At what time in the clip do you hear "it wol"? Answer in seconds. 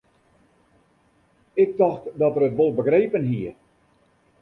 2.49-2.73